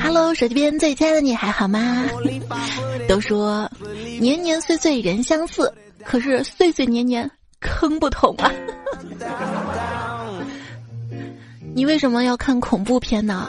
[0.00, 2.04] Hello，手机边最亲爱的你还好吗？
[3.08, 3.68] 都说
[4.20, 5.72] 年年岁岁人相似，
[6.04, 7.28] 可是岁岁年年
[7.58, 8.52] 坑不同啊。
[11.74, 13.48] 你为什么要看恐怖片呢？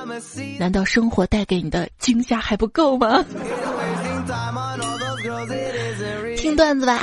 [0.57, 3.23] 难道生活带给你的惊吓还不够吗？
[6.35, 6.99] 听段子吧，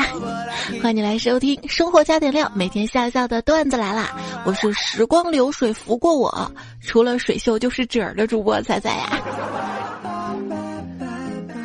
[0.80, 4.16] 欢迎你来收听《生活加点料》，每天笑笑的段子来啦！
[4.44, 6.50] 我是时光流水拂过我，
[6.80, 9.18] 除了水袖就是褶儿的主播彩彩呀。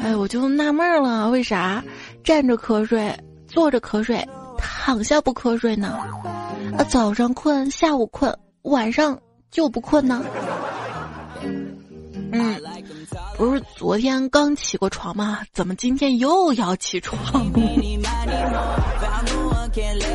[0.04, 1.84] 哎，我就纳闷了，为啥
[2.23, 3.17] 站着瞌睡，
[3.48, 5.98] 坐着瞌睡，躺下不瞌睡呢？
[6.77, 9.20] 啊，早上困，下午困，晚上。
[9.52, 10.23] 就不困呢？
[11.41, 12.55] 嗯，
[13.39, 15.39] 不是昨天刚起过床吗？
[15.53, 17.49] 怎么今天又要起床？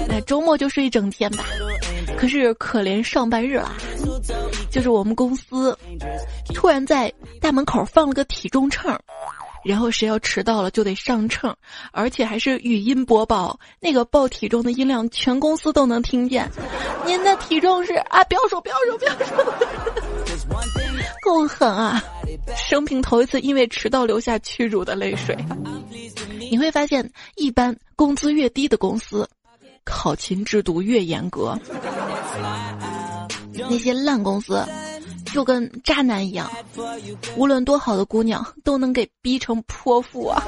[0.07, 1.43] 那 周末就睡一整天吧。
[2.19, 3.73] 可是可怜上班日啦，
[4.71, 5.75] 就是我们公司
[6.53, 7.11] 突然在
[7.41, 8.95] 大门口放了个体重秤。
[9.65, 11.57] 然后谁要迟到了就得上秤，
[11.93, 16.47] 而且还是语音播报，那个报体重的音量全公司都能听见。
[17.07, 19.55] 您的体重是啊，不要说，不要说，不要说，
[21.25, 22.05] 够狠啊！
[22.55, 25.35] 生平头一次因为迟到流下屈辱的泪水。
[26.51, 29.27] 你会发现，一般工资越低的公司，
[29.85, 31.59] 考勤制度越严格。
[33.71, 34.63] 那些烂公司。
[35.33, 36.49] 就跟渣男一样，
[37.37, 40.41] 无论多好的姑娘都能给逼成泼妇啊！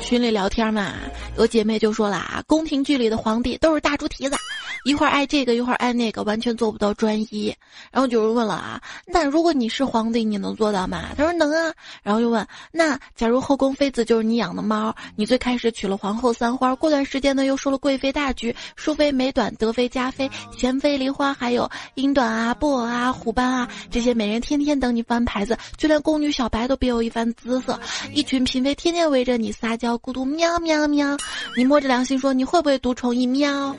[0.00, 0.94] 群里聊天嘛，
[1.38, 4.36] 有姐妹就说啦，宫廷剧里的皇帝都是大猪蹄子。
[4.84, 7.54] 一会儿爱这个，一会儿爱那个，完全做不到专一。
[7.92, 11.10] 然后有人问了啊，那如果你是皇帝，你能做到吗？
[11.16, 11.72] 他说能啊。
[12.02, 27.78] 然后又问，那假如后宫妃子就是你养的猫，你最开始娶了皇后三花，过段时间呢又收了贵妃大举，淑妃、美短、德妃、佳妃、贤妃、梨花，还有英短啊、布偶啊、虎斑啊，这些美人天天等你翻牌子，就连宫女小白都别有一番姿色。
[28.12, 31.16] 一群嫔妃天天围着你撒娇，孤独喵喵喵。
[31.56, 33.74] 你摸着良心说，你会不会独宠一喵？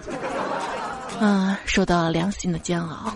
[1.22, 3.14] 嗯，受到了良心的煎熬。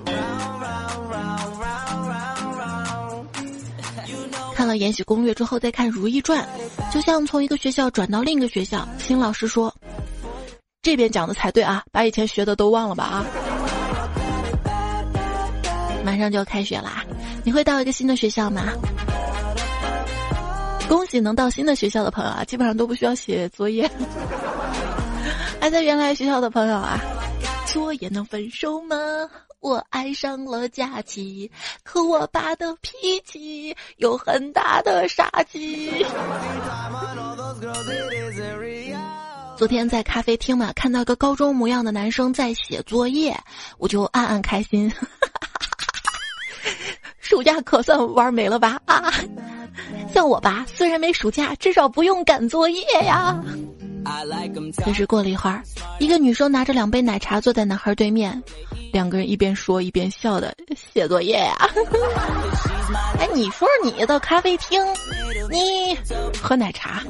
[4.55, 6.47] 看了《延禧攻略》之后，再看《如懿传》，
[6.94, 8.88] 就像从一个学校转到另一个学校。
[8.97, 9.73] 新老师说
[10.81, 13.25] ：“这边讲的才对啊，把以前学的都忘了吧啊！”
[16.05, 17.03] 马上就要开学啦，
[17.44, 18.63] 你会到一个新的学校吗？
[20.88, 23.89] 恭喜能到新的学校的朋友啊，基本上都不需要写作业。
[25.59, 26.99] 还 在原来学校的朋友啊。
[27.66, 28.95] 说也能分手吗？
[29.59, 31.49] 我爱上了假期，
[31.83, 36.05] 可我爸的脾气有很大的杀气。
[39.57, 43.35] 昨天在咖啡厅嘛，看到个高中模样的男生在写作业，
[43.79, 44.91] 我就暗暗开心。
[47.19, 48.79] 暑假可算玩没了吧？
[48.85, 49.11] 啊，
[50.13, 53.44] 像我吧，虽然没暑假，至少不用赶作业呀。
[54.84, 55.63] 可是过了一会儿，
[55.97, 58.41] 一个女生拿着两杯奶茶坐在男孩对面，
[58.94, 60.56] 两个人一边说一边笑的
[60.94, 61.58] 写作业呀。
[63.20, 64.80] 哎，你说你到咖啡厅，
[65.50, 65.98] 你
[66.40, 67.02] 喝奶茶，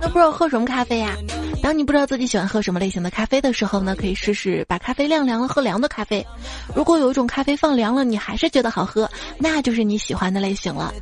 [0.00, 1.16] 那不知道喝什么咖啡呀？
[1.62, 6.24] 当你不知道自己喜欢喝什么类型的咖啡的时候呢，可以试试把咖啡晾凉了喝凉的咖啡。
[6.74, 10.92] 如果有一种咖啡放凉了你还是觉得好喝，那就是你喜欢的类型了。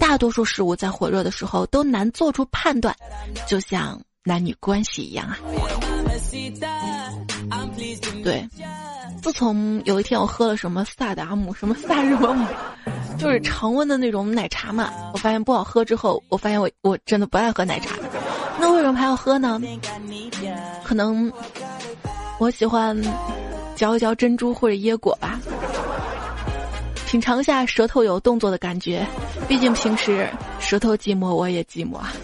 [0.00, 2.92] 大多数事物在火热的时候都难做出判断，
[3.46, 5.38] 就像男女关系一样啊。
[8.24, 8.46] 对，
[9.28, 12.46] 自从有一天我喝了什么萨达姆什么萨日姆，
[13.20, 17.94] 就是常温的那种奶茶嘛，我发现不好喝之后，我发现我我真的不爱喝奶茶。
[18.58, 19.60] 那为什么还要喝呢？
[20.82, 21.30] 可能
[22.38, 22.98] 我喜欢
[23.76, 25.38] 嚼一嚼珍珠或者椰果吧，
[27.06, 29.06] 品尝一下舌头有动作的感觉。
[29.46, 30.26] 毕竟平时
[30.58, 32.14] 舌头寂寞，我也寂寞啊。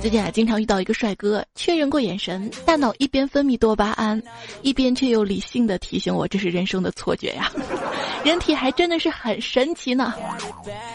[0.00, 4.20] 最近啊，经常遇到一个帅哥，确认过眼神，大脑一边分泌多巴胺，
[4.62, 7.52] 一边却又理性的提醒我，这是人生的错觉呀。
[8.24, 10.14] 人体还真的是很神奇呢，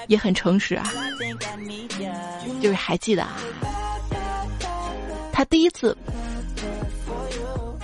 [0.08, 0.92] 也很诚实啊。
[2.60, 3.38] 就是还记得啊，
[5.32, 5.96] 他第一次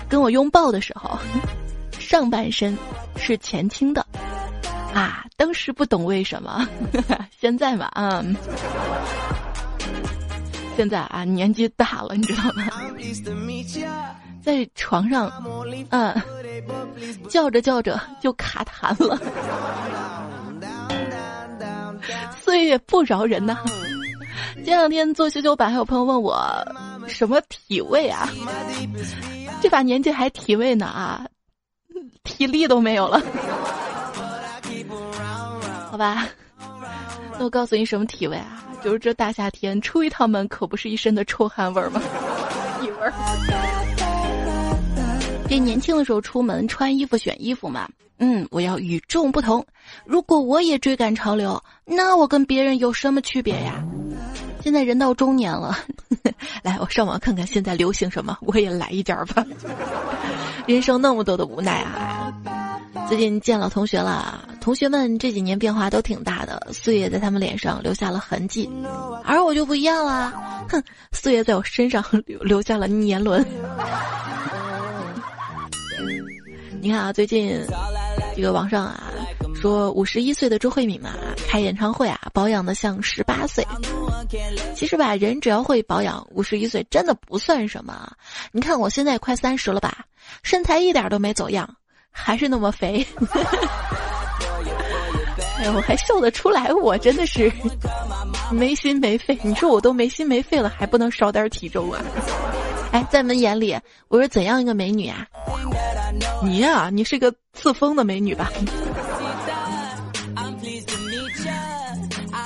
[0.10, 1.20] 跟我拥抱的时候，
[2.00, 2.76] 上半身
[3.16, 4.04] 是前倾的，
[4.92, 6.68] 啊，当时不懂为什么，
[7.40, 8.36] 现在嘛，嗯。
[10.76, 12.68] 现在啊，年纪大了，你知道吗？
[14.42, 15.32] 在床上，
[15.92, 16.16] 嗯，
[17.30, 19.20] 叫着叫着就卡痰了。
[22.42, 23.58] 岁月不饶人呐！
[24.66, 26.44] 前两天做修修版，还有朋友问我
[27.08, 28.28] 什么体位啊？
[29.62, 31.24] 这把年纪还体位呢啊，
[32.24, 33.22] 体力都没有了。
[35.92, 36.26] 好吧，
[37.44, 38.64] 我告诉你什么体味啊？
[38.84, 42.02] 就是这大夏天出一趟门，可不是一身的臭汗味儿吗？
[42.82, 43.14] 体味儿。
[45.50, 47.88] 这年轻的时候出门穿衣服选衣服嘛，
[48.20, 49.66] 嗯，我要与众不同。
[50.06, 53.84] 如果我也追赶潮流，那我跟别人有什么区别呀？
[54.64, 55.78] 现在人到中年了，
[56.64, 59.44] 来，我上网看看现在流行什么，我也来一件吧。
[60.68, 62.32] 人生那么多的无奈啊！
[63.10, 68.70] 最近见老同学了，同学们这几年变化都挺大的，岁月在他们脸上留下了痕迹，
[69.26, 70.32] 而我就不一样了，
[70.70, 70.82] 哼，
[71.12, 73.44] 岁月在我身上留留下了年轮。
[76.80, 77.60] 你看啊，最近
[78.36, 79.12] 这个网上啊
[79.56, 81.16] 说五十一岁的周慧敏嘛
[81.48, 83.66] 开演唱会啊，保养的像十八岁。
[84.76, 88.12] 其实吧，人只要会保养，五十一岁真的不算什么。
[88.52, 90.06] 你看我现在快三十了吧，
[90.44, 91.68] 身材一点都没走样。
[92.14, 93.08] 还是那么肥，
[95.62, 97.52] 哎，我还笑得出来，我真的是
[98.52, 99.38] 没心没肺。
[99.44, 102.02] 你说我都没心没肺了，还不能少点体重啊？
[102.92, 103.78] 哎，在你们眼里，
[104.08, 105.26] 我是怎样一个美女啊？
[106.44, 108.52] 你呀，你是个自封的美女吧？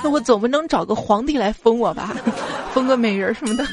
[0.04, 2.14] 那我总不能找个皇帝来封我吧？
[2.74, 3.64] 封个美人什么的。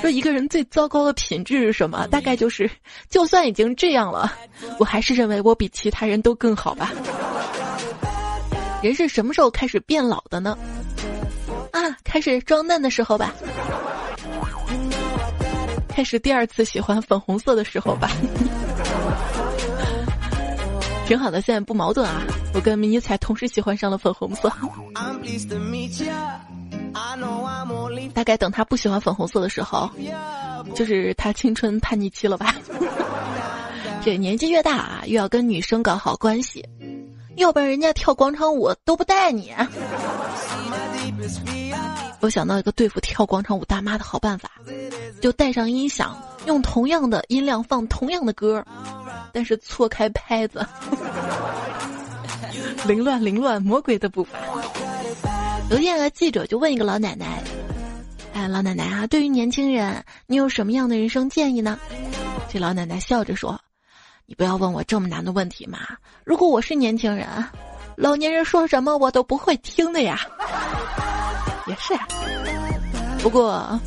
[0.00, 2.08] 说一个人最糟糕的品质是什么？
[2.08, 2.68] 大概就是，
[3.08, 4.32] 就算已经这样了，
[4.80, 6.92] 我还是认为我比其他人都更好吧。
[8.84, 10.58] 人是什么时候开始变老的呢？
[11.72, 13.32] 啊，开始装嫩的时候吧。
[15.88, 18.10] 开始第二次喜欢粉红色的时候吧。
[21.08, 22.20] 挺好的，现在不矛盾啊！
[22.52, 24.52] 我跟迷彩同时喜欢上了粉红色。
[28.12, 29.90] 大概等他不喜欢粉红色的时候，
[30.74, 32.54] 就是他青春叛逆期了吧？
[34.04, 36.62] 这年纪越大啊，越要跟女生搞好关系，
[37.36, 39.52] 要不然人家跳广场舞都不带你。
[42.20, 44.50] 我想到一个对付跳广场舞大妈的好办法，
[45.20, 46.16] 就带上音响，
[46.46, 48.64] 用同样的音量放同样的歌。
[49.32, 50.64] 但是错开拍子，
[52.86, 54.38] 凌乱凌乱，魔鬼的步伐。
[55.70, 57.42] 有天，啊记者就问一个老奶奶
[58.32, 61.78] ：“哎，老奶奶啊，对于年轻人，你有什么样的人生建议呢？”
[62.48, 63.60] 这老奶奶笑着说
[64.26, 65.80] ：“你不要问我这么难的问题嘛！
[66.24, 67.28] 如果我是年轻人，
[67.94, 70.20] 老年人说什么我都不会听的呀。”
[71.68, 71.94] 也是，
[73.22, 73.78] 不过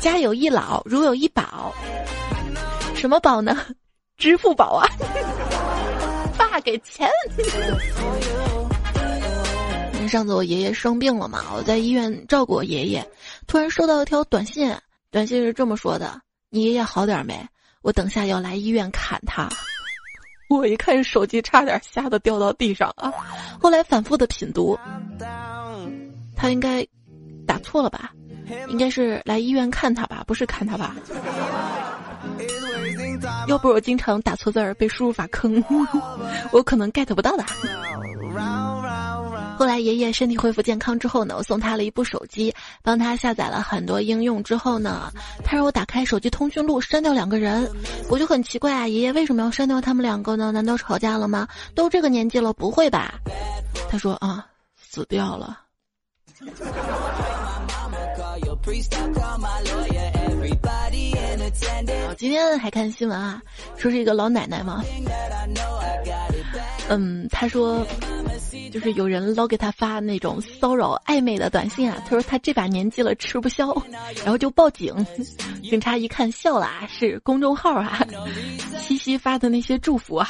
[0.00, 1.74] 家有一老，如有一宝，
[2.94, 3.56] 什么宝呢？
[4.16, 4.86] 支付宝啊，
[6.38, 7.08] 爸给钱。
[10.08, 13.06] 上次我爷爷生病了嘛，我在医院照顾我爷爷，
[13.46, 14.74] 突然收到一条短信，
[15.10, 17.46] 短信是这么说的：“你爷爷好点没？
[17.80, 19.48] 我等下要来医院看他。”
[20.58, 23.12] 我一看手机，差点吓得掉到地上啊！
[23.60, 24.78] 后来反复的品读，
[26.36, 26.86] 他应该
[27.46, 28.12] 打错了吧？
[28.68, 30.94] 应该是来医院看他吧，不是看他吧？
[33.48, 35.62] 要不我经常打错字儿被输入法坑，
[36.52, 37.44] 我可能 get 不到的。
[39.62, 45.08] 后来爷爷身体恢复健康之后呢，我送他了一部手机，帮他下载了很多应用之后呢，
[45.44, 47.70] 他让我打开手机通讯录删掉两个人，
[48.08, 50.50] 我就很奇怪啊，爷爷为什么要删掉他们两个呢？
[50.50, 51.46] 难道吵架了吗？
[51.76, 53.14] 都这个年纪了，不会吧？
[53.88, 54.44] 他说啊，
[54.76, 55.60] 死掉了。
[62.08, 63.40] 我今天还看新闻啊，
[63.76, 64.82] 说是一个老奶奶嘛，
[66.94, 67.86] 嗯，他说
[68.70, 73.74] 就是有人老给他发那种骚扰暧昧的短信啊，他说他这把年纪了吃不消，
[74.22, 74.94] 然后就报警，
[75.64, 78.06] 警察一看笑了啊，是公众号啊，
[78.82, 80.28] 七夕发的那些祝福啊。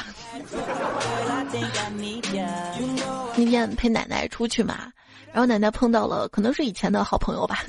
[3.35, 4.91] 那天陪奶奶出去嘛。
[5.31, 7.65] 然后奶奶碰到了，可能是以前的好朋友吧。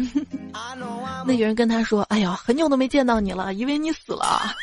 [1.26, 4.54] 那个人跟他说：“哎呀，很久都没见到你了，以为你死了。”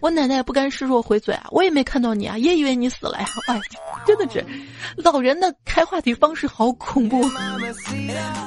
[0.00, 3.60] 我奶奶也不甘示弱回嘴啊：“我也没看到你啊，也以为你死了呀。”哎，
[4.06, 4.44] 真的是，
[4.96, 7.22] 老人的开话题方式好恐怖。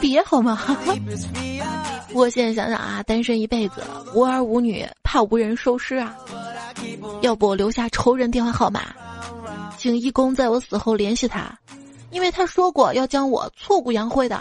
[0.02, 0.60] 别好吗？
[2.10, 3.84] 不过现在想想啊，单身一辈子，
[4.14, 6.16] 无儿无女，怕无人收尸啊。
[7.22, 8.82] 要不留下仇人电话号码，
[9.78, 11.58] 请义工在我死后联系他。
[12.10, 14.40] 因为他说过要将我挫骨扬灰的，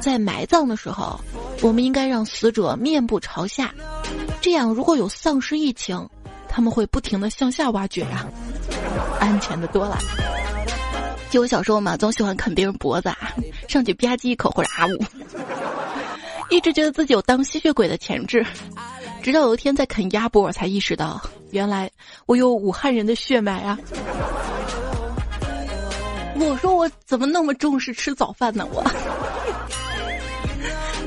[0.00, 1.20] 在埋葬的时候，
[1.62, 3.72] 我们应该让死者面部朝下，
[4.40, 6.08] 这样如果有丧尸疫情，
[6.48, 8.26] 他们会不停的向下挖掘呀，
[9.20, 9.98] 安全的多了。
[11.28, 13.32] 就我小时候嘛，总喜欢啃别人脖子，啊，
[13.68, 15.04] 上去吧唧一口或者啊呜，
[16.48, 18.44] 一直觉得自己有当吸血鬼的潜质。
[19.22, 21.90] 直到有一天在啃鸭脖，我才意识到，原来
[22.24, 23.78] 我有武汉人的血脉啊！
[26.36, 28.66] 我说我怎么那么重视吃早饭呢？
[28.72, 28.82] 我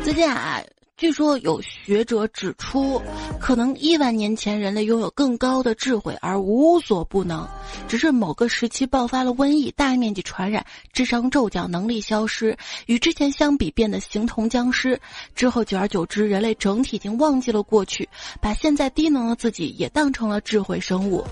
[0.03, 0.61] 最近啊。
[0.95, 3.01] 据说有学者指出，
[3.39, 7.45] 可能亿万年前人类拥有更高的智慧而无所不能，
[7.87, 12.55] 只是某个时期爆发了瘟疫，大面积传染，智商骤降，能力消失，
[12.85, 14.99] 与之前相比变得形同僵尸。
[15.35, 18.07] 之后久而久之，人类整体已经忘记了过去，
[18.39, 21.25] 把现在低能的自己也当成了智慧生物。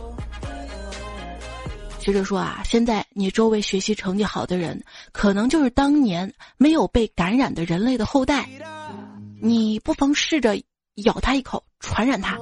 [2.02, 8.50] 学者说啊，现在你周围学习成绩好的人，可能就是当年没有被感染的人类的后代。
[9.40, 10.60] 你不妨试着
[11.06, 12.40] 咬他一口，传染他。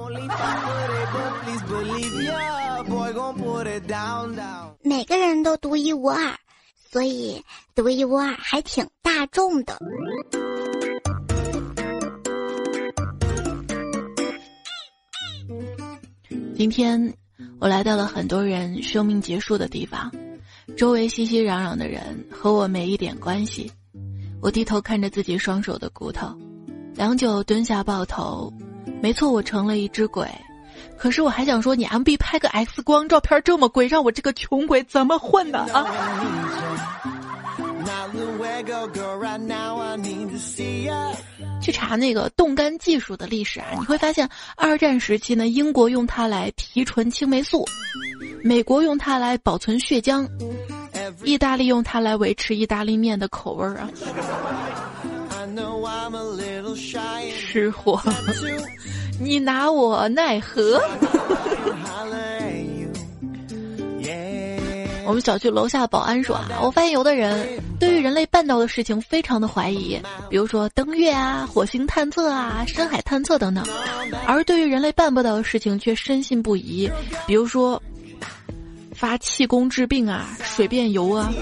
[4.82, 6.34] 每个人都独一无二，
[6.90, 9.78] 所以独一无二还挺大众的。
[16.56, 17.14] 今天
[17.60, 20.10] 我来到了很多人生命结束的地方，
[20.78, 23.70] 周围熙熙攘攘的人和我没一点关系。
[24.40, 26.34] 我低头看着自己双手的骨头。
[26.94, 28.50] 良久，蹲下抱头，
[29.02, 30.26] 没错，我成了一只鬼。
[30.96, 35.66] 可是我还想说，你 M B 拍个 X 光照片这么贵，让我这个穷鬼怎么混呢？
[35.74, 35.84] 啊！
[41.70, 47.64] 去查那个冻干技术的历史啊，你会发现，二战时期呢，英国用它来提纯青霉素，
[48.42, 50.28] 美国用它来保存血浆，
[51.22, 53.88] 意大利用它来维持意大利面的口味儿啊。
[57.38, 58.02] 吃货，
[59.20, 60.82] 你拿我奈何？
[65.06, 73.64] 我们小区楼下保安说啊，我发现有的人对于人类办到的事情非常的怀疑，比如说登月啊、火星探测啊、深海探测等等，
[74.26, 76.90] 而对于人类办不到的事情却深信不疑，
[77.26, 77.82] 比如说
[78.94, 81.32] 发气功治病啊、水变油啊。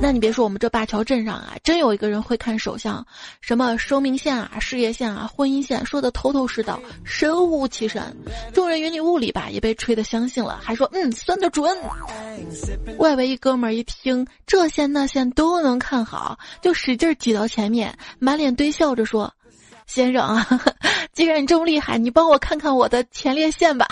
[0.00, 3.04] 那你别说，我们这灞桥镇上啊，真有一个人会看手相，
[3.40, 8.16] 什么生命线啊、事业线啊、婚姻线，说的头头是道，神乎其神。
[8.54, 11.76] 众人云里雾里吧，也被吹得相信了，还说嗯，算得准。
[12.98, 19.32] 外围一哥们儿一听这线那线都能看好，就使劲挤到前面，满脸堆笑着说
[19.86, 20.46] ：“先生啊，
[21.12, 23.86] 既然你这么厉害，你帮我看看我的前列腺吧。”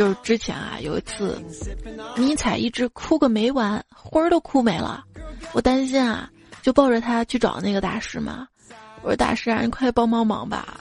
[0.00, 1.38] 就是之前啊，有一次
[2.16, 5.04] 迷彩一直哭个没完，魂儿都哭没了。
[5.52, 6.30] 我担心啊，
[6.62, 8.48] 就抱着他去找那个大师嘛。
[9.02, 10.80] 我说大师啊，你快帮帮忙吧！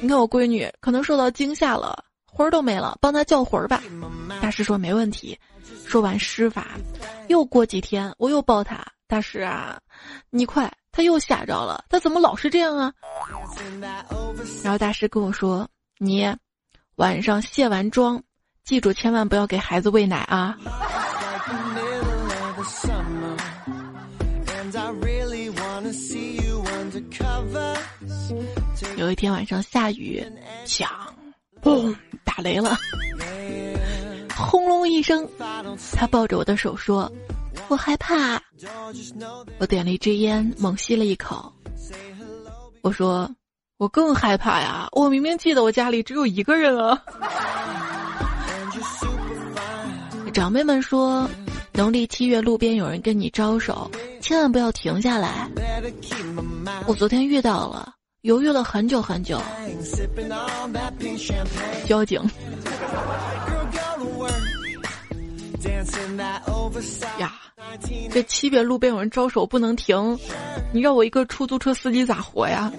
[0.00, 3.80] 你看我闺女可能受到惊吓了，魂儿都没了，帮她叫魂儿吧。
[4.42, 5.38] 大师说没问题。
[5.86, 6.70] 说完施法，
[7.28, 9.78] 又过几天我又抱她，大师啊，
[10.28, 12.92] 你快，他又吓着了，他怎么老是这样啊？
[14.64, 15.68] 然后大师跟我说。
[15.98, 16.28] 你
[16.96, 18.20] 晚上卸完妆，
[18.70, 20.56] 记住千万不要给孩子喂奶啊！
[28.96, 30.24] 有一天晚上下雨，
[30.64, 30.88] 响，
[31.60, 32.78] 嘣，打雷了，
[34.36, 35.28] 轰隆一声，
[35.96, 37.10] 他抱着我的手说
[37.66, 38.40] ：“我害怕。”
[39.58, 41.52] 我点了一支烟，猛吸了一口，
[42.82, 43.28] 我说。
[43.78, 44.86] 我更害怕呀！
[44.92, 47.02] 我明明记得我家里只有一个人啊。
[50.32, 51.28] 长辈们说，
[51.72, 55.48] 农历七月路边有人跟你招手，千万不要停下来。
[56.86, 59.40] 我昨天遇到了，犹豫了很久很久。
[61.86, 62.22] 交警。
[67.18, 67.34] 呀，
[68.10, 70.18] 这七月路边有人招手不能停，
[70.72, 72.72] 你让我一个出租车司机咋活呀？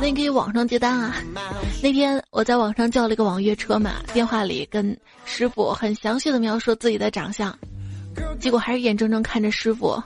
[0.00, 1.14] 那你可以网上接单啊！
[1.82, 7.56] 那天我在网上叫了一个网约车嘛，电话里跟师傅很详细的描述自己的长相，
[8.38, 10.02] 结果还是眼睁睁看着师傅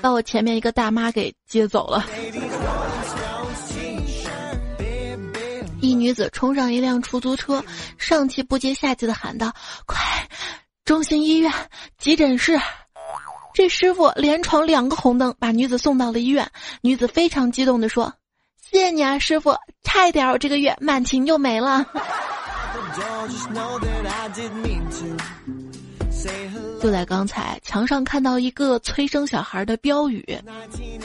[0.00, 2.06] 把我前面一个大妈给接走了。
[5.80, 7.62] 一女子冲上一辆出租车，
[7.98, 9.52] 上气不接下气的喊道
[9.86, 9.98] ：“快，
[10.84, 11.52] 中心医院
[11.98, 12.58] 急诊室！”
[13.54, 16.48] 这师傅连闯两个红灯，把女子送到了医院。
[16.82, 18.12] 女子非常激动的说。
[18.70, 19.52] 谢谢你啊，师傅！
[19.82, 21.84] 差一点，我这个月满勤就没了。
[26.80, 30.24] 就在刚才，墙上看到一个催生小孩的标语，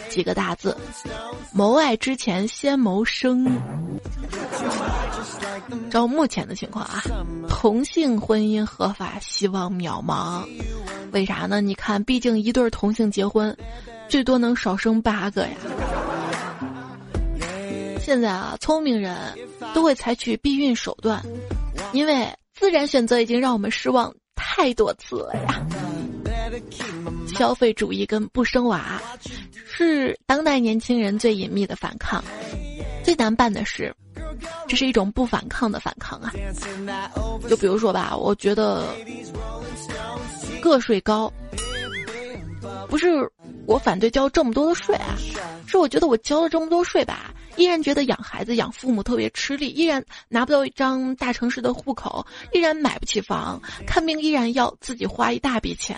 [0.10, 0.78] 几个大字：
[1.52, 3.60] 谋爱之前先谋生。
[5.90, 7.02] 照目前的情况啊，
[7.50, 10.48] 同性婚姻合法希望渺茫。
[11.12, 11.62] 为啥呢？
[11.62, 13.58] 你看，毕竟一对同性结婚，
[14.08, 15.56] 最多能少生八个呀。
[18.06, 19.18] 现在啊，聪明人
[19.74, 21.20] 都会采取避孕手段，
[21.92, 25.66] 因为自然选择已经让我们失望太多次了呀。
[27.28, 29.02] 消费主义跟不生娃，
[29.66, 32.24] 是当代年轻人最隐秘的反抗。
[33.04, 33.92] 最难办的是，
[34.68, 36.32] 这是一种不反抗的反抗啊。
[37.50, 38.86] 就比如说吧，我觉得
[40.62, 41.34] 个税高，
[42.88, 43.28] 不是
[43.66, 45.16] 我反对交这么多的税啊，
[45.68, 47.34] 是我觉得我交了这么多税吧。
[47.58, 55.98] 依然觉得养孩子、养父母特别吃力，依然拿不到一张大城市的户口，依然买不起房，看病依然要自己花一大笔钱，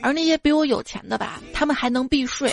[0.00, 2.52] 而那些比我有钱的吧，他们还能避税。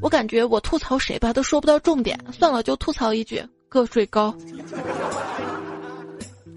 [0.00, 4.34] 我感觉我吐槽谁吧都说不到重点，算了，就吐槽一句：个税高。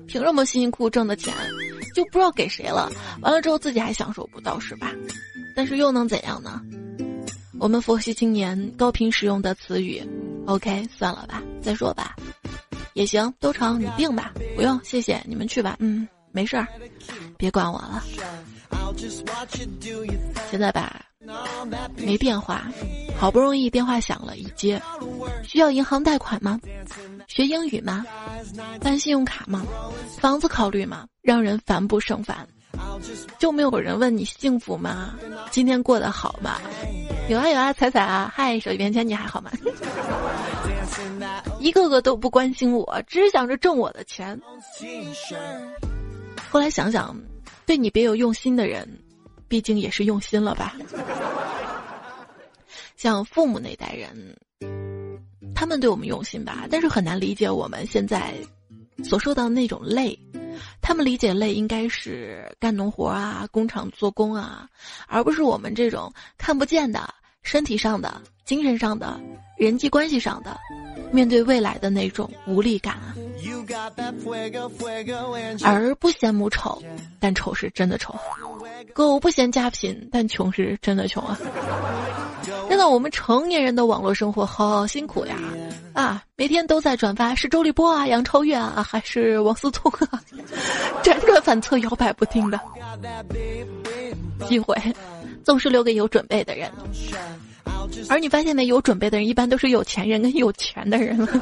[0.08, 1.34] 凭什么辛辛苦苦挣的钱
[1.94, 2.90] 就不知道给谁了？
[3.22, 4.94] 完了之后自己还享受不到是吧？
[5.58, 6.62] 但是又能怎样呢？
[7.62, 10.02] 我们佛系青年高频使用的词语。
[10.48, 12.16] OK，算了吧，再说吧，
[12.96, 16.68] 也行，都成，你定吧，不用，谢谢，你们去吧，嗯，没事儿，
[17.38, 18.04] 别管我了。
[20.50, 21.06] 现在吧，
[21.98, 22.68] 没电话，
[23.16, 24.82] 好不容易电话响了，一接，
[25.44, 26.60] 需要银行贷款吗？
[27.28, 28.04] 学英语吗？
[28.82, 29.64] 办信用卡吗？
[30.18, 31.06] 房子考虑吗？
[31.22, 32.48] 让人烦不胜烦。
[33.38, 35.16] 就没有人问你幸福吗？
[35.52, 36.62] 今天过得好吗？
[37.30, 39.52] 有啊有啊，彩彩啊，嗨，手机边前你还好吗？
[41.60, 44.40] 一个个都不关心我，只想着挣我的钱。
[46.50, 47.16] 后来想想，
[47.66, 48.88] 对你别有用心的人，
[49.48, 50.76] 毕竟也是用心了吧？
[52.98, 54.36] 像父母那代人，
[55.56, 58.34] 他们对我们用心吧，但是很难理解我们现在
[59.04, 60.18] 所受到的那种累。
[60.82, 64.68] 他们理解累应该是干农活啊，工厂做工啊，
[65.08, 67.14] 而不是我们这种看不见的
[67.44, 69.20] 身体上的、精神上的、
[69.58, 70.60] 人际关系上的，
[71.12, 73.16] 面对未来的那种无力感啊。
[75.64, 76.82] 儿不嫌母丑，
[77.20, 78.14] 但丑是真的丑；
[78.94, 81.38] 狗不嫌家贫，但穷是真的穷啊。
[82.70, 85.36] 真的，我们成年人的网络生活好辛苦呀！
[85.94, 90.22] 啊，每天都在转发，是周立波啊，杨超越啊，还是王思聪啊？
[91.04, 92.60] 辗转反侧，摇摆不定的。
[94.48, 94.76] 机会
[95.44, 96.72] 总是留给有准备的人，
[98.10, 98.66] 而你发现没？
[98.66, 101.28] 有准备的人一般都是有钱人跟有权的人了。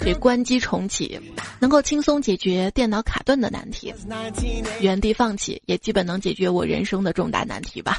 [0.00, 1.20] 这关机重启
[1.58, 3.92] 能够轻松解决电脑卡顿的难题，
[4.80, 7.98] 原地放弃也基本能解决我人生的重大难题吧。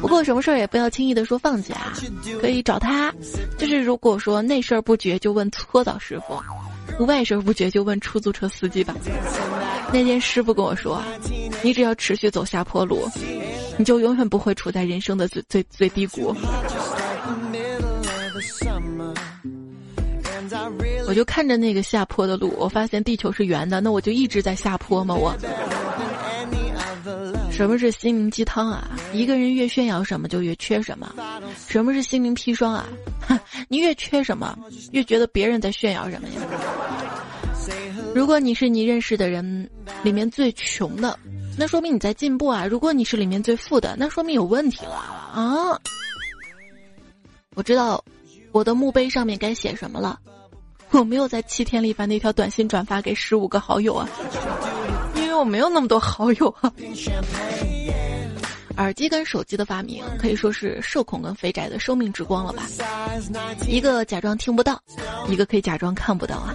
[0.00, 1.92] 不过什么事儿也不要轻易的说放弃啊，
[2.40, 3.14] 可以找他。
[3.58, 8.94] 就是如果说内事儿不决，就问搓澡师傅；外事儿不决，就问出租车司机吧。
[9.92, 11.02] 那天师傅跟我说，
[11.62, 13.08] 你只要持续走下坡路，
[13.76, 16.34] 你就永远不会处在人生的最最最低谷。
[21.06, 25.14] 我就看着那个下坡的路，我发现地球是圆的，那我就一直在下坡吗？
[25.14, 25.36] 我。
[27.60, 28.88] 什么是心灵鸡汤啊？
[29.12, 31.14] 一个人越炫耀什么就越缺什么。
[31.68, 32.88] 什么是心灵砒霜啊？
[33.68, 34.58] 你越缺什么，
[34.92, 36.40] 越觉得别人在炫耀什么呀？
[38.14, 39.68] 如果你是你认识的人
[40.02, 41.18] 里面最穷的，
[41.58, 45.78] 那说明你在进步啊；如果你是里面最富的，那说明有问题了啊！
[47.54, 48.02] 我知道
[48.52, 50.18] 我的墓碑上面该写什么了。
[50.92, 54.08] 我没有在七天里把那条短信转发给十五个好友啊，
[55.14, 56.72] 因为我没有那么多好友啊。
[58.76, 62.62] 耳机跟手机的发明可以说是社恐跟肥宅的生命之光了吧？
[63.68, 64.80] 一个假装听不到，
[65.28, 66.54] 一个可以假装看不到啊。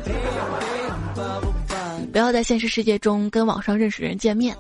[2.12, 4.58] 不要在现实世界中跟网上认识人见面，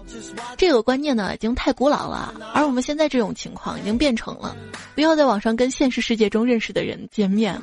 [0.57, 2.35] 这个观念呢已经太古老了。
[2.53, 4.55] 而我们现在这种情况已经变成了，
[4.93, 7.59] 不要在网上跟现实世界中认识的人见面。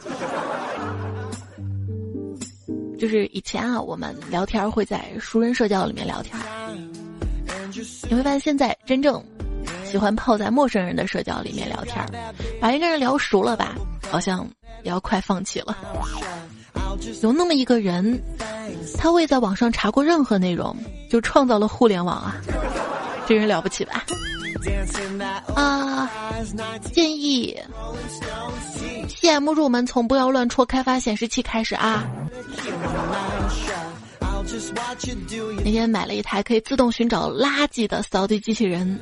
[3.03, 6.39] 就是以前啊，我们聊天会在熟人社交里面聊天，
[8.09, 9.21] 你会发现现在真正
[9.85, 11.97] 喜欢泡在陌生人的社交里面聊天，
[12.61, 13.75] 把一个人聊熟了吧，
[14.09, 14.49] 好像
[14.85, 15.77] 也要快放弃了。
[17.23, 18.23] 有那么一个人，
[18.97, 20.73] 他未在网上查过任何内容，
[21.11, 22.37] 就创造了互联网啊，
[23.27, 24.05] 这人了不起吧？
[25.55, 26.11] 啊，
[26.93, 27.59] 建议
[29.09, 32.05] PM 入门从不要乱戳开发显示器开始啊。
[35.65, 39.01] 那天买了一台可以自动寻找垃圾的扫地机器人，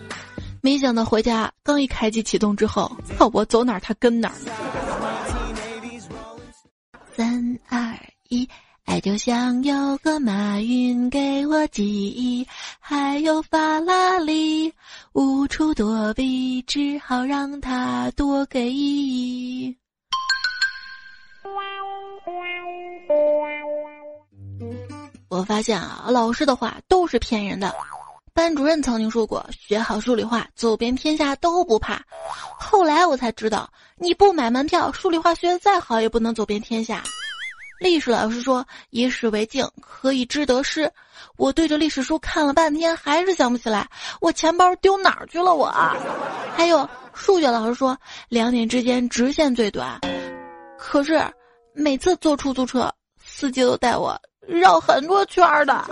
[0.60, 2.90] 没想到回家刚一开机启动之后，
[3.32, 4.34] 我走哪儿它跟哪儿。
[7.16, 8.48] 三二一，
[8.90, 12.44] 爱就像有个马云给我记忆，
[12.80, 14.74] 还有法拉利
[15.12, 18.74] 无处躲避，只好让他多给。
[25.28, 27.72] 我发现啊，老师的话都是骗人的。
[28.34, 32.02] 班主任曾经说过：“学好数理化，走遍天下都不怕。”
[32.58, 37.04] 后来我才知道，你不买门票，数理化学的再好也不能走遍天下。
[37.80, 40.88] 历史老师说：“以史为镜，可以知得失。”
[41.36, 43.88] 我对着历史书看了半天，还是想不起来
[44.20, 45.54] 我钱包丢哪儿去了。
[45.54, 45.66] 我
[46.54, 47.96] 还有数学老师说
[48.28, 49.98] ：“两点之间直线最短。”
[50.78, 51.22] 可是
[51.74, 52.92] 每次坐出租车，
[53.24, 54.20] 司机都带我。
[54.46, 55.84] 绕很多圈儿的。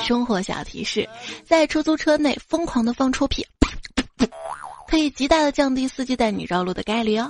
[0.00, 1.06] 生活小提示：
[1.44, 3.46] 在出租车内疯狂的放臭屁，
[4.92, 7.26] 可以极大的降低司机带你绕路的概率哦。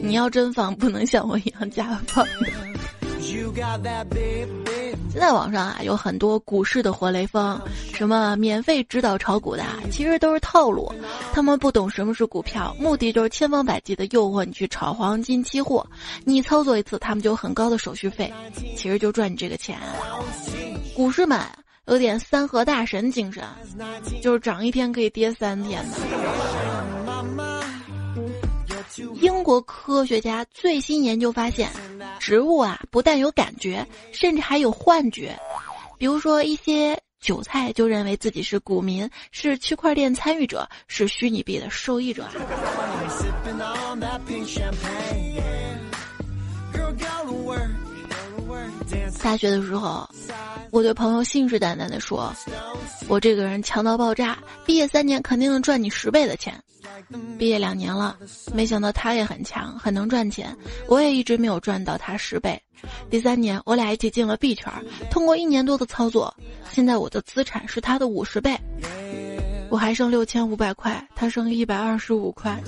[0.00, 2.26] 你要真放，不能像我一样假放。
[5.10, 7.60] 现在网上啊有很多股市的活雷锋，
[7.92, 10.90] 什么免费指导炒股的，其实都是套路。
[11.34, 15.86] 他们不懂什么是股票，目的就是千方百计的诱惑你去炒黄金期货。
[16.24, 18.32] 你操作一次，他们就有很高的手续费，
[18.78, 19.78] 其实就赚你这个钱。
[20.96, 21.48] 股市嘛，
[21.86, 23.44] 有点三和大神精神，
[24.22, 25.96] 就是涨一天可以跌三天的。
[29.20, 31.70] 英国科学家最新研究发现，
[32.18, 35.36] 植物啊不但有感觉，甚至还有幻觉。
[35.98, 42.28] 比如说，一些韭菜就认为自己是股民，是区块链参与者，是虚拟币的受益者。
[49.22, 50.08] 大学的时候，
[50.70, 52.34] 我对朋友信誓旦旦地说
[53.08, 56.54] ：“我这个人强到爆炸，毕业三年肯定能赚你十倍的钱。”
[57.38, 58.16] 毕业两年了，
[58.52, 60.56] 没想到他也很强，很能赚钱，
[60.88, 62.60] 我也一直没有赚到他十倍。
[63.10, 64.72] 第三年，我俩一起进了币圈，
[65.10, 66.34] 通过一年多的操作，
[66.70, 68.58] 现在我的资产是他的五十倍，
[69.70, 72.58] 我还剩六千五百块，他剩一百二十五块。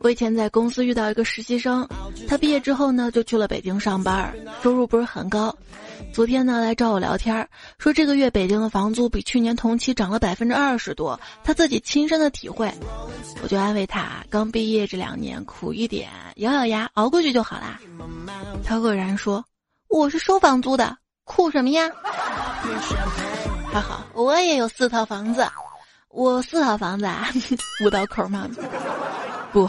[0.00, 1.88] 我以前在公司遇到一个实习生，
[2.28, 5.54] 他毕业之后呢，就去了北京上班，收入不是很高。
[6.12, 12.72] 昨天呢，来找我聊天，说这个月北京的房租比去年同期涨了百分之二十多，他自己亲身的体会。
[13.42, 17.80] 我就安慰他，刚毕业这两年苦一点，咬咬牙熬过去就好啦。
[18.64, 19.44] 他愕然说
[19.88, 21.90] ：“我是收房租的，苦什么呀？”
[23.72, 25.46] 还好我也有四套房子。
[26.10, 27.28] 我四套房子啊，
[27.82, 28.46] 五道口吗？
[29.50, 29.68] 不，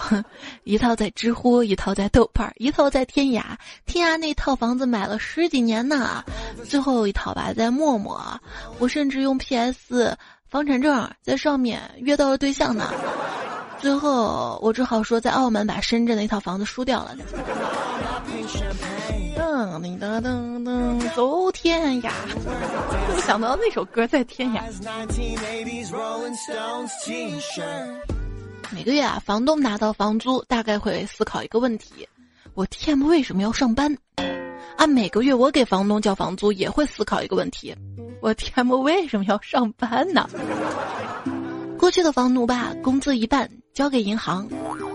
[0.65, 3.41] 一套在知乎，一套在豆瓣，一套在天涯。
[3.85, 6.21] 天涯那套房子买了十几年呢，
[6.67, 8.21] 最后一套吧在陌陌。
[8.77, 10.17] 我甚至用 PS
[10.49, 12.93] 房产证在上面约到了对象呢。
[13.79, 17.15] 最后我只好说在澳门把深圳那套房子输掉了。
[19.35, 22.11] 噔噔噔噔噔，走天涯！
[23.13, 24.61] 没想到那首歌在天涯。
[28.71, 32.07] 每个月啊，房东拿到房租，大概会思考一个问题：
[32.53, 33.95] 我 TM 为什么要上班？
[34.77, 37.75] 啊，每个月我给房东交房租，也会思考一个问题：
[38.21, 40.27] 我 TM 为什么要上班呢？
[41.83, 44.47] 过去的房奴吧，工资一半交给银行，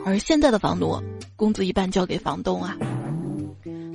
[0.07, 0.99] 而现在的房奴，
[1.37, 2.75] 工资一半交给房东啊。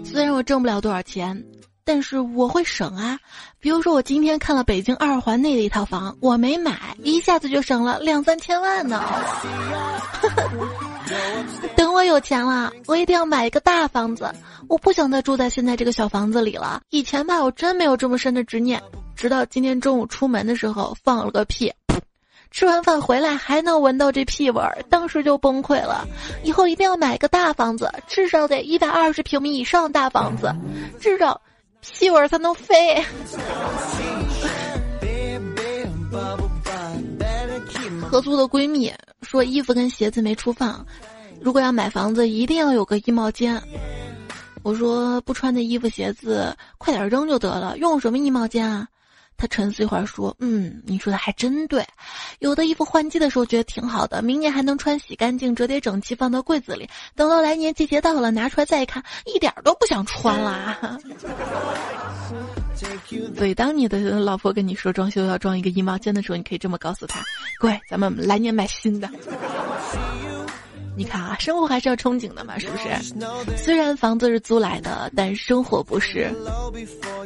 [0.05, 1.43] 虽然我挣不了多少钱，
[1.83, 3.19] 但是我会省啊。
[3.59, 9.03] 比如说，我今天看了北京二环内的一套房，我没买，一下子就省了两三千万呢。
[11.75, 14.31] 等我有钱了，我一定要买一个大房子。
[14.69, 16.79] 我不想再住在现在这个小房子里了。
[16.91, 18.79] 以前吧，我真没有这么深的执念，
[19.15, 21.73] 直到今天中午出门的时候放了个屁。
[22.53, 26.07] 吃完饭回来还能闻到这屁味儿，当时就崩溃了。
[26.43, 30.53] 以后一定要买个大房子，至少得一百二十平米以上大房子，
[31.01, 31.41] 至少
[31.81, 33.03] 屁味儿才能飞。
[38.07, 40.85] 合租的闺蜜说衣服跟鞋子没处放，
[41.41, 43.59] 如果要买房子一定要有个衣帽间。
[44.61, 48.87] 我说不穿的衣服鞋子快点扔就得了，用什么衣帽间啊？
[49.37, 51.85] 他沉思一会儿说：“嗯，你说的还真对。
[52.39, 56.89] 有的衣服换季的时候觉得挺好的，明年还能穿，洗干净，折叠整齐，放到柜子里。
[57.15, 60.97] 等到来年季节到了，拿出来再一看，一点都不想穿啦。
[63.35, 67.21] 所以，当你的老婆跟你说装修要装一个衣帽间的时候，你可以这么告诉他：
[67.59, 69.09] 乖，咱们来年买新的。
[70.95, 72.83] 你看啊，生活还是要憧憬的嘛，是不是？
[73.57, 76.31] 虽然房子是租来的，但生活不是，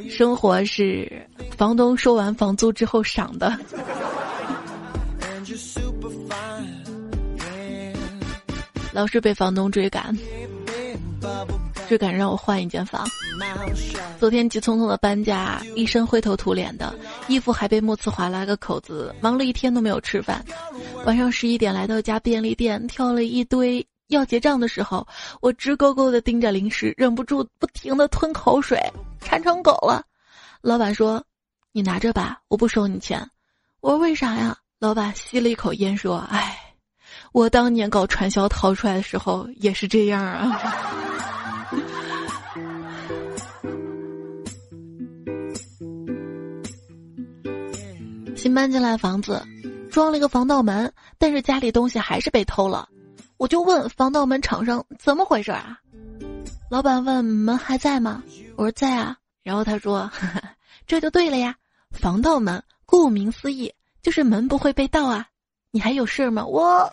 [0.10, 1.12] 生活是
[1.58, 3.58] 房东收完房租之后赏的。
[8.94, 10.18] 老是被房东追赶，
[11.88, 13.08] 追赶让我换一间房。
[14.20, 16.94] 昨天急匆匆的搬家，一身灰头土脸的，
[17.28, 20.44] 衣服还被木刺划了个口子，忙了一天都没有吃饭。
[21.06, 23.86] 晚上十一点来到家便利店，挑了一堆。
[24.08, 25.06] 要结账的时候，
[25.42, 28.80] 我直勾勾的盯着零食，忍不住不停的吞口水，
[29.20, 30.02] 馋成狗了。
[30.62, 31.22] 老板说
[31.74, 33.30] ：“你拿着吧，我不收你钱。”
[33.82, 36.58] 我说：“为啥呀？”老板吸了一口烟说：“哎，
[37.34, 40.62] 我当年搞传销逃出来的时候也是这样啊。”
[48.38, 49.44] 新搬进来房子，
[49.92, 52.88] 装了一个防盗门，但是家里东西还是被偷了。
[53.38, 55.80] 我就问防盗门厂商怎么回事啊？
[56.70, 58.24] 老板问门还在吗？
[58.56, 59.18] 我说在啊。
[59.44, 60.10] 然后他说，
[60.86, 61.56] 这就对了呀。
[61.92, 63.74] 防盗门顾名思义
[64.04, 65.26] 就是门不会被盗啊。
[65.72, 66.46] 你还有事吗？
[66.46, 66.90] 我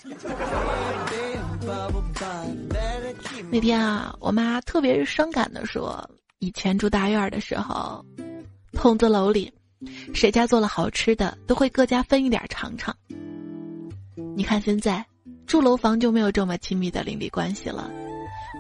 [3.51, 8.05] 那天啊，我妈特别伤感的说，以前住大院的时候，
[8.73, 9.53] 筒子楼里，
[10.13, 12.95] 谁家做了好吃的，都会各家分一点尝尝。
[14.37, 15.05] 你看现在。
[15.47, 17.91] 住楼房就没有这么亲密的邻里关系了，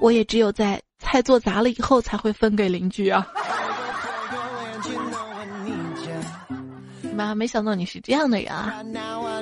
[0.03, 3.27] 我也只有在菜做砸了以后才会分给邻居啊。
[7.15, 8.85] 妈，没想到你是这样的人啊！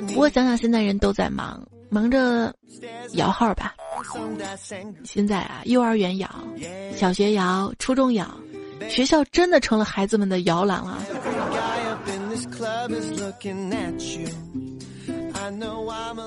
[0.07, 2.51] 不过想想现在人都在忙，忙着
[3.15, 3.75] 摇号吧。
[5.03, 6.29] 现在啊，幼儿园摇，
[6.95, 8.25] 小学摇，初中摇，
[8.87, 10.97] 学校真的成了孩子们的摇篮了。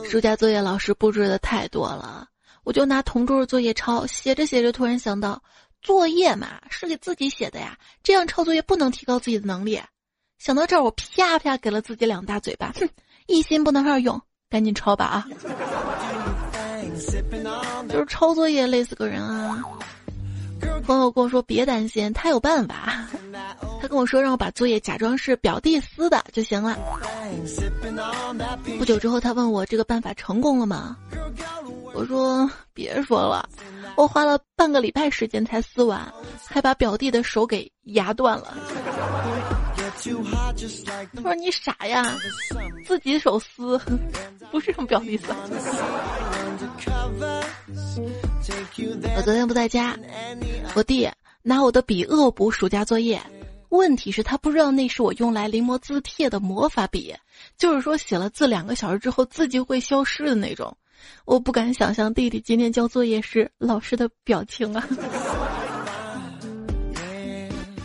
[0.04, 2.26] 暑假作业老师布置的太多了，
[2.64, 5.42] 我就拿同桌的作业抄，写着写着，突然想到，
[5.80, 9.80] 作业嘛是给自己写的呀，这样抄作业不能提高自己的能力。
[10.38, 12.86] 想到这儿，我啪啪给了自己两大嘴巴，哼，
[13.26, 14.20] 一心不能二用，
[14.50, 15.26] 赶紧抄吧啊！
[17.88, 19.62] 就是抄作业累死个人啊。
[20.84, 23.06] 朋友跟我说别担心，他有办法。
[23.80, 26.78] 他跟我说让我把作业假装是表弟撕的就行了。
[28.78, 30.96] 不久之后，他问我这个办法成功了吗？
[31.92, 33.48] 我说别说了，
[33.96, 36.00] 我花了半个礼拜时间才撕完，
[36.44, 38.54] 还把表弟的手给压断了。
[41.14, 42.14] 他说你傻呀，
[42.86, 43.80] 自己手撕，
[44.52, 45.24] 不是让表弟撕。
[49.16, 49.96] 我昨天不在家，
[50.74, 51.08] 我弟
[51.42, 53.20] 拿我的笔恶补暑假作业。
[53.70, 57.14] 问题是，他不知道那是我用来临摹字帖的魔法笔，
[57.58, 60.74] 就是说写了字两个小时之后字迹会消失的那种。
[61.24, 64.88] 我不敢想象弟弟今天交作业时老师的表情啊。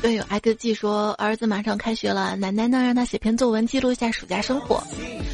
[0.01, 4.83] 队友 X G 说，儿子马上开学了，奶奶呢让他写篇作文记录一下暑假生活。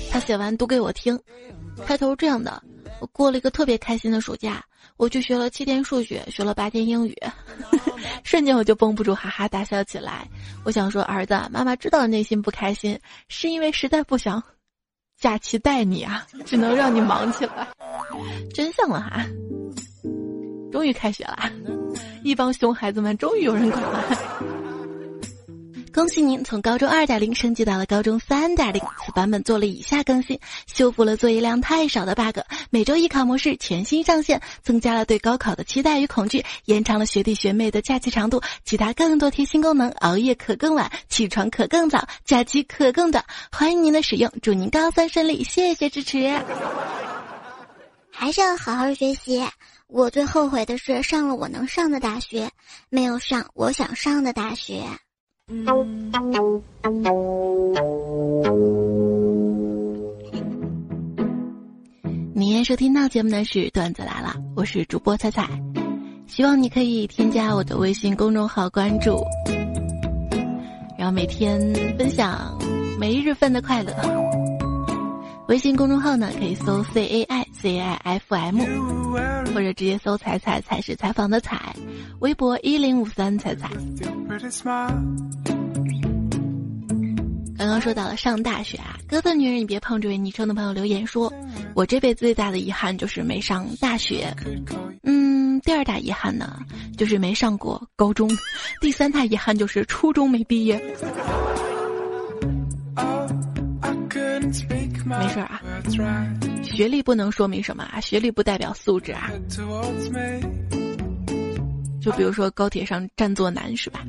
[0.10, 1.20] 他写完读给我听，
[1.86, 2.62] 开头这样的：
[3.00, 4.64] 我过了一个特别开心的暑假。
[4.96, 7.16] 我去学了七天数学，学了八天英语，
[8.24, 10.28] 瞬间我就绷不住哈哈大笑起来。
[10.64, 14.42] 我想说，儿子，妈妈知道内心不开心，是因为实在不想
[15.20, 17.68] 假期带你啊，只能让你忙起来。
[18.56, 19.24] 真相了哈，
[20.72, 21.38] 终于开学了，
[22.24, 24.57] 一帮熊孩子们终于有人管了。
[25.98, 32.38] 恭喜您从高中二点零升级到了高中三点零，此版本做了以下更新：修复了作业量太少的 bug，
[32.70, 43.26] 每周艺考模式全新上线，增加了对高考的期待与恐惧，延长了学弟学妹的假期长度，其他更多贴心功能，熬夜可更晚，起床可更早，假期可更短。
[43.52, 46.40] 欢迎您的使用，祝您高三顺利，谢谢支持。
[48.12, 49.44] 还是要好好学习。
[49.88, 52.52] 我最后悔的是上了我能上的大学，
[52.90, 54.84] 没有上我想上的大学。
[55.50, 55.64] 你
[62.50, 65.48] 也收听到节目的是段子来了，我是主播彩彩，
[66.28, 69.24] 希望你可以添加我的微信公众号关注，
[70.98, 71.58] 然后每天
[71.98, 72.60] 分享
[73.00, 73.94] 每一日份的快乐。
[75.48, 78.60] 微信公众号呢可以搜 C A I C I F M，
[79.54, 81.74] 或者直接搜“彩彩彩是采访的彩”，
[82.20, 83.70] 微博一零五三彩彩。
[87.58, 91.32] 刚刚说到了上大学啊，哥的女人你别碰这位昵称的朋友留言说，
[91.74, 94.32] 我这辈子最大的遗憾就是没上大学。
[95.04, 96.60] 嗯，第二大遗憾呢，
[96.98, 98.30] 就是没上过高中。
[98.82, 100.78] 第三大遗憾就是初中没毕业。
[105.08, 105.62] 没事啊，
[106.64, 109.32] 学历不能说明什么啊，学历不代表素质啊。
[112.02, 114.06] 就比如说高铁上占座难是吧？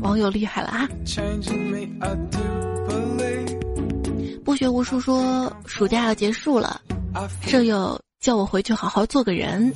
[0.00, 0.88] 网友厉害了啊！
[4.44, 6.80] 不学无术说暑假要结束了，
[7.42, 9.72] 舍友叫我回去好好做个人，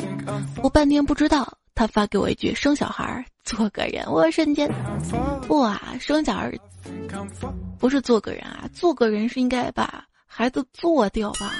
[0.63, 4.71] 我半天不知道，他发给我一句生小孩做个人，我瞬间
[5.49, 6.53] 不啊，生小孩
[7.83, 11.53] 不是做个人啊，做个人是应该把孩子做掉吧？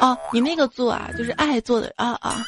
[0.00, 2.44] 哦，你那个做啊，就是爱做的啊啊。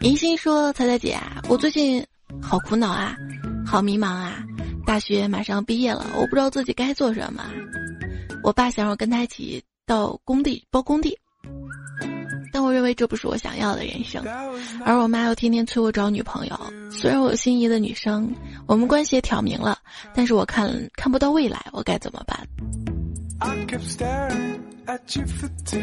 [0.00, 2.06] 银心说：“彩彩姐，我最近
[2.42, 3.16] 好苦恼啊，
[3.64, 4.44] 好迷茫啊！
[4.84, 7.42] 大学马上毕业了，我不知道自己该做什么。
[8.42, 11.18] 我爸想让我跟他一起到工地包工地，
[12.52, 14.22] 但我认为这不是我想要的人生。
[14.84, 16.56] 而我妈又天天催我找女朋友，
[16.90, 18.32] 虽然我有心仪的女生，
[18.66, 19.78] 我们关系也挑明了，
[20.14, 22.46] 但是我看看不到未来，我该怎么办？”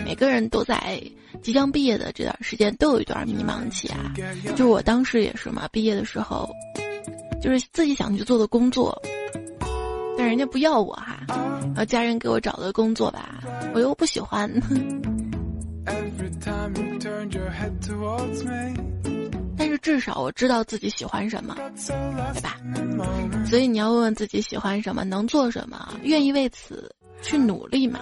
[0.05, 1.01] 每个人都在
[1.41, 4.13] 即将毕业的这段时间都有一段迷茫期啊，
[4.51, 6.49] 就是我当时也是嘛，毕业的时候，
[7.41, 9.01] 就是自己想去做的工作，
[10.17, 13.39] 但人家不要我哈，然后家人给我找的工作吧，
[13.73, 14.49] 我又不喜欢。
[19.57, 22.57] 但是至少我知道自己喜欢什么，对吧？
[23.45, 26.89] 所以你要问问自己喜欢什么，能做什么，愿意为此
[27.21, 27.99] 去努力吗？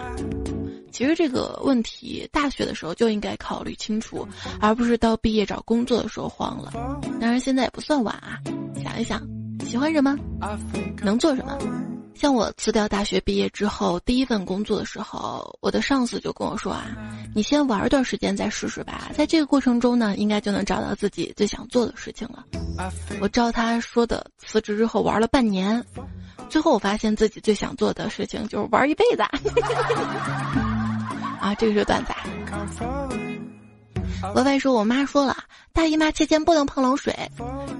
[0.92, 4.26] 其实这个问题，大学的时候就应该考虑清楚，
[4.60, 6.72] 而不是到毕业找工作的时候慌了。
[7.20, 8.40] 当然现在也不算晚啊，
[8.82, 9.20] 想一想，
[9.64, 10.16] 喜欢什么，
[11.02, 11.58] 能做什么。
[12.18, 16.88] 像我辞掉大学毕业之后第一份工作的时候，我的上司就跟我说啊，
[17.32, 22.44] 你先玩一段时间再试试吧，在这个过程中呢，应该就能找到自己最想做的事情了。
[23.20, 25.84] 我照他说的辞职之后玩了半年，
[26.48, 29.22] 最后我发现自己最想做的事情就是玩一辈子。
[31.40, 32.16] 啊，这个是段仔。
[34.34, 35.36] 额外说，我妈说了，
[35.72, 37.16] 大姨妈期间不能碰冷水，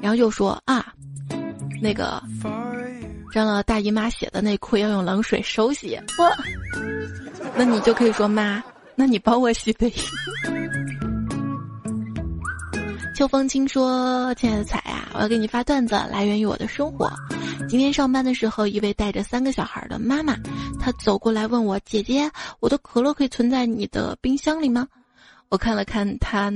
[0.00, 0.94] 然后又说啊，
[1.82, 2.22] 那个
[3.32, 5.98] 沾了大姨妈血的内裤要用冷水手洗。
[6.18, 6.30] 我，
[7.56, 8.62] 那你就可以说妈，
[8.94, 9.92] 那你帮我洗呗。
[13.14, 17.10] 秋风清说：“亲爱的彩啊，我要给你发段子，来源于我的生活。
[17.68, 20.36] 今天上班的时候，一位带着三个小孩的妈妈，
[20.78, 24.86] 她走过来问我：‘姐姐，我的可乐可以存在你的冰箱里吗？’
[25.50, 26.52] 我看了看他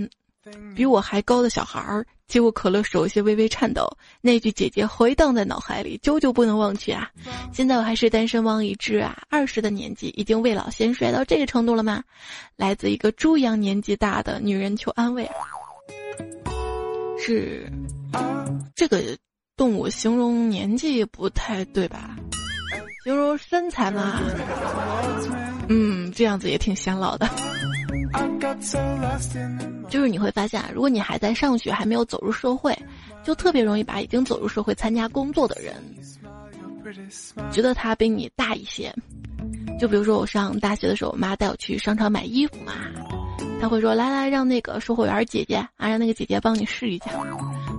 [0.74, 3.87] 比我还高的小孩儿，接过可乐手有些微微颤抖。
[4.20, 7.11] 那句‘姐姐’回荡在脑海里，久久不能忘却啊！
[7.52, 12.02] 现在我还是单身汪一只啊，二十的年纪，已经未老先衰到这个程度了吗？
[12.57, 15.28] 来自一个猪一样年纪大的女人求安慰。”
[17.24, 17.70] 是
[18.74, 19.00] 这个
[19.57, 22.16] 动物形容年纪不太对吧？
[23.05, 24.20] 形容身材嘛，
[25.68, 27.28] 嗯，这样子也挺显老的。
[29.88, 32.77] 就是你会发现，如果你还在上学，还没有走入社会，
[33.22, 35.75] 就特别容易把已经走入社会参加工作的人，
[37.51, 38.94] 觉得他比你大一些。
[39.81, 42.72] 就比如说我上大学的时候，我妈带我去商场买衣服嘛。
[43.62, 47.12] 他会说：“来来，让那个售货员姐姐啊，让那个姐姐帮你试一下。”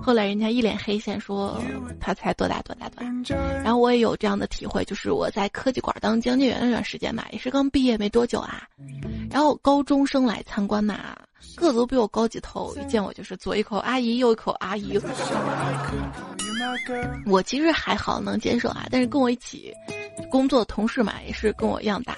[0.01, 1.61] 后来人家一脸黑线说
[1.99, 8.63] ：“他才多大多大多大。”然后我也有这样的体会，就是我在科技馆当讲解员那段时间嘛，也是刚毕业没多久啊。
[9.29, 11.17] 然后高中生来参观嘛，
[11.57, 14.97] 个子都比我高几头，一见我就是左一口阿姨，右一口阿姨。
[17.25, 19.73] 我其实还好能接受啊，但是跟我一起
[20.31, 22.17] 工作的同事嘛，也是跟我一样大，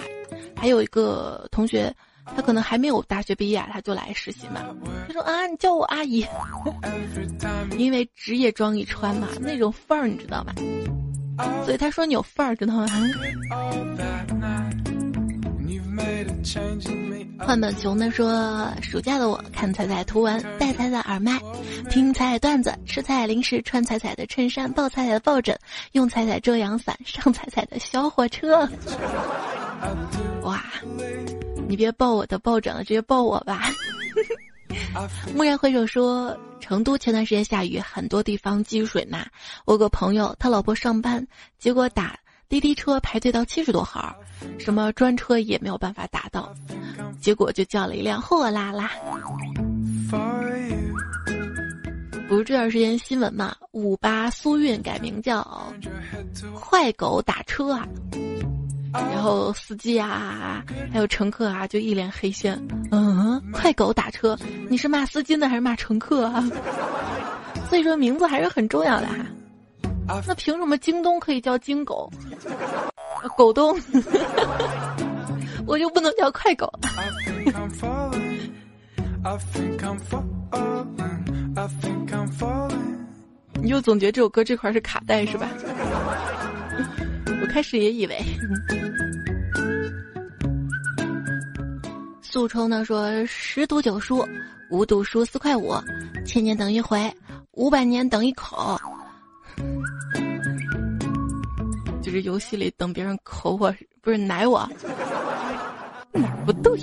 [0.54, 1.92] 还有一个同学。
[2.34, 4.62] 他可能还没有大学毕业，他就来实习嘛。
[5.06, 6.26] 他说啊，你叫我阿姨，
[7.78, 10.54] 因为职业装一穿嘛，那种范儿你知道吧？
[11.64, 12.86] 所以他说你有范儿，知道吗？
[17.38, 21.38] 换本熊的说，暑假的我看彩彩图文，戴彩彩耳麦，
[21.90, 25.58] 听彩彩段子，吃彩彩零食，穿彩彩的衬衫，抱彩彩的抱枕，
[25.92, 28.68] 用彩彩遮阳伞，上彩彩的小火车。
[30.42, 30.62] 哇！
[31.68, 33.62] 你别抱我的抱枕了，直接抱我吧。
[35.34, 39.26] 蓦然回首说，成都前段时间下雨，很多地方积水嘛。
[39.64, 41.26] 我个朋友他老婆上班，
[41.58, 44.14] 结果打滴滴车排队到七十多号，
[44.58, 46.54] 什么专车也没有办法打到，
[47.20, 48.90] 结果就叫了一辆货拉拉。
[52.28, 53.54] 不是这段时间新闻嘛？
[53.72, 55.72] 五八苏运改名叫
[56.54, 57.86] 快狗打车啊。
[59.12, 62.60] 然后司机啊，还有乘客啊，就一脸黑线。
[62.90, 64.36] 嗯，快狗打车，
[64.68, 66.44] 你是骂司机呢，还是骂乘客啊？
[67.68, 69.14] 所以说名字还是很重要的哈。
[70.26, 72.08] 那凭什么京东可以叫京狗，
[73.36, 73.76] 狗东，
[75.66, 76.70] 我就不能叫快狗？
[83.60, 85.48] 你就总觉得这首歌这块是卡带是吧？
[87.56, 88.22] 我开始也以为。
[92.20, 94.22] 素抽呢说十赌九输，
[94.70, 95.72] 五赌输四块五，
[96.26, 97.10] 千年等一回，
[97.52, 98.78] 五百年等一口。
[102.02, 104.68] 就是游戏里等别人口我，不是奶我，
[106.12, 106.78] 哪不对？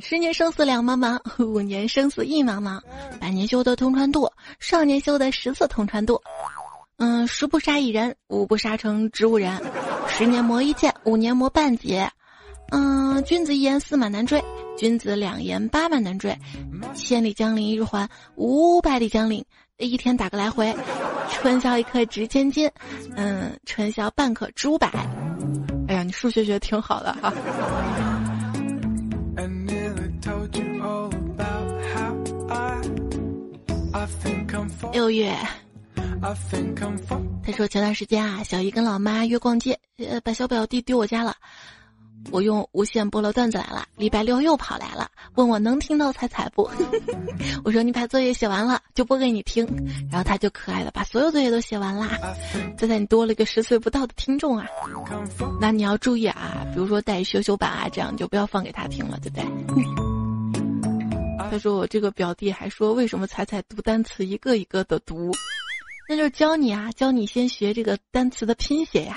[0.00, 2.80] 十年生死两茫茫，五年生死一茫茫，
[3.20, 6.18] 百年修得同船渡，少年修得十次同船渡。
[6.96, 9.60] 嗯，十不杀一人，五不杀成植物人，
[10.08, 12.08] 十年磨一剑，五年磨半截。
[12.70, 14.42] 嗯，君子一言驷马难追，
[14.76, 16.36] 君子两言八马难追。
[16.94, 19.44] 千里江陵一日还，五百里江陵
[19.78, 20.74] 一天打个来回。
[21.30, 22.70] 春宵一刻值千金，
[23.16, 24.88] 嗯，春宵半刻值五百。
[25.88, 27.32] 哎呀，你数学学的挺好的哈。
[34.92, 35.34] 六月，
[37.42, 41.36] 他说前段时间啊，小姨跟老妈约逛街，呃，把小表弟丢我家了。
[42.30, 46.62] 我用无线播了段子来了，礼拜六又跑来了，问我能听到彩彩不？
[47.62, 49.66] 我说你把作业写完了就播给你听，
[50.10, 52.18] 然后他就可爱的把所有作业都写完啦。
[52.78, 54.66] 现在你多了一个十岁不到的听众啊，
[55.60, 59.44] 那你要注意啊，比如说带羞羞版啊，这样就不要放给他听了，对不对？
[61.50, 65.30] 他说我这个表弟还说为什么彩彩读单词一个一个的读，
[66.06, 69.16] 那就是教你啊，教你先学这个单词的拼写呀。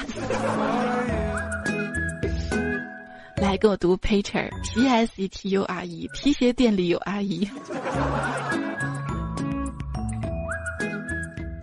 [3.35, 7.47] 来跟我读 Peter，P S E T U R E，皮鞋店里有阿姨。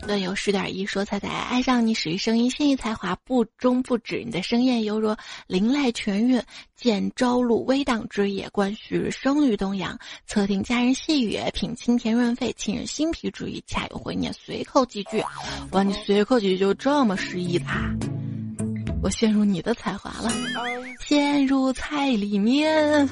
[0.07, 4.23] 段友十点一说：“彩彩爱上你，始于声音，心于才华，不忠不止。
[4.23, 6.43] 你的声艳犹如铃籁泉韵，
[6.77, 15.25] 见朝露微荡之野，观旭日生于东阳，侧听佳人细语，品清甜润肺，沁人心脾之意，恰有回念，随口几句。
[15.71, 17.91] 哇，你随口几句就这么诗意啦？”
[19.05, 20.33] 我陷入你的才华了，
[20.99, 23.07] 陷入菜里面。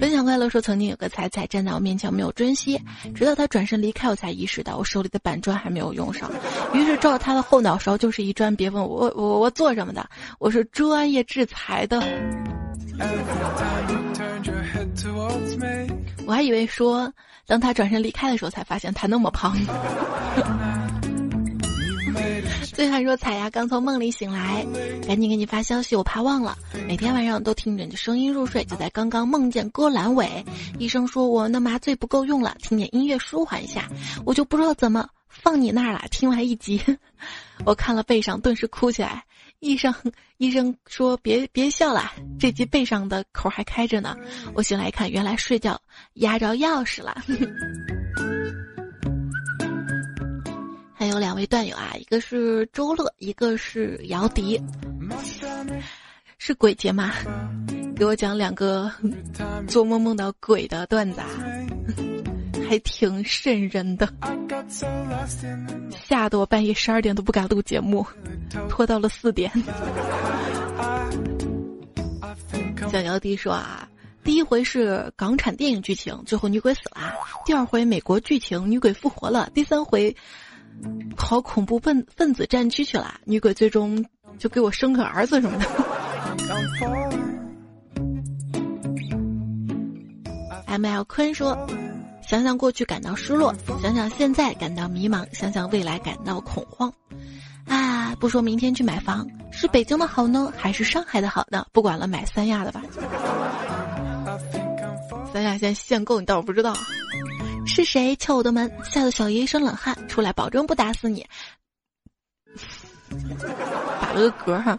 [0.00, 2.76] 分享快乐说，曾经有个彩彩站在我面前，没有珍惜，
[3.14, 6.28] 直到他转身离开，我才意识到我手里的板砖还没有用上。
[6.72, 8.54] 于是照他的后脑勺就是一砖。
[8.56, 10.04] 别问我，我我做什么的？
[10.40, 12.02] 我是专业制裁的。
[16.26, 17.08] 我还以为说，
[17.46, 19.56] 当他转身离开的时候，才发现他那么胖。
[22.74, 24.66] 醉汉说：“彩呀，刚从梦里醒来，
[25.06, 26.58] 赶紧给你发消息，我怕忘了。
[26.88, 30.44] 每天晚上都听着你的声音入睡，就在刚刚梦见割阑尾，
[30.78, 33.88] 医生说我那麻醉不够用了，听点音乐舒缓一下，
[34.26, 36.02] 我就不知道怎么放你那儿了。
[36.10, 36.82] 听完一集，
[37.64, 39.24] 我看了背上，顿时哭起来。
[39.60, 39.94] 医生
[40.36, 42.10] 医生说别别笑了，
[42.40, 44.16] 这集背上的口还开着呢。
[44.52, 45.80] 我醒来一看，原来睡觉
[46.14, 47.22] 压着钥匙了。
[50.96, 54.60] ”还有两位段友啊，一个是周乐，一个是姚笛，
[56.38, 57.12] 是鬼节吗？
[57.96, 58.90] 给我讲两个
[59.66, 61.28] 做梦梦到鬼的段子啊，
[62.68, 64.08] 还挺瘆人的，
[65.90, 68.06] 吓得我半夜十二点都不敢录节目，
[68.68, 69.50] 拖到了四点。
[72.90, 73.88] 小姚迪说啊，
[74.22, 77.12] 第一回是港产电影剧情，最后女鬼死了；
[77.44, 80.16] 第二回美国剧情，女鬼复活了；第三回。
[81.16, 84.04] 跑恐怖分分子战区去了，女鬼最终
[84.38, 85.64] 就给我生个儿子什么的。
[90.66, 91.56] M L 坤说
[92.26, 96.92] ：“想想过去感到失落，想想现在感到迷茫，想想未来感到恐慌。
[97.68, 101.64] 啊，不说明天去买房，是北京的好呢，还是上海的好呢？
[101.72, 102.82] 不管了，买三亚的吧。
[105.32, 106.74] 三亚现在限购，你倒是不知道。”
[107.66, 108.70] 是谁敲我的门？
[108.84, 111.26] 吓得小爷一身冷汗，出来保证不打死你。
[114.00, 114.78] 打了个嗝哈。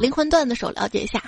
[0.00, 1.22] 灵魂段的手了解一下。